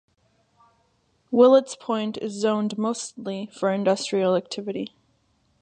[1.29, 4.95] Willets Point is zoned mostly for industrial activity.